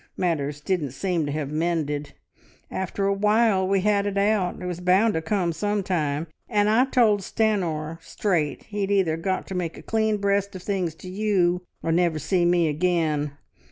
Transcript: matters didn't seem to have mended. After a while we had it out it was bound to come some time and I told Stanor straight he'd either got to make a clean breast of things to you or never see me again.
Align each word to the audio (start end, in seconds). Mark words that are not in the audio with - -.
matters 0.17 0.61
didn't 0.61 0.89
seem 0.93 1.27
to 1.27 1.31
have 1.31 1.51
mended. 1.51 2.13
After 2.71 3.05
a 3.05 3.13
while 3.13 3.67
we 3.67 3.81
had 3.81 4.07
it 4.07 4.17
out 4.17 4.59
it 4.59 4.65
was 4.65 4.79
bound 4.79 5.13
to 5.13 5.21
come 5.21 5.53
some 5.53 5.83
time 5.83 6.25
and 6.49 6.71
I 6.71 6.85
told 6.85 7.21
Stanor 7.21 7.99
straight 8.01 8.63
he'd 8.63 8.89
either 8.89 9.15
got 9.15 9.45
to 9.45 9.53
make 9.53 9.77
a 9.77 9.83
clean 9.83 10.17
breast 10.17 10.55
of 10.55 10.63
things 10.63 10.95
to 10.95 11.07
you 11.07 11.61
or 11.83 11.91
never 11.91 12.17
see 12.17 12.45
me 12.45 12.67
again. 12.67 13.33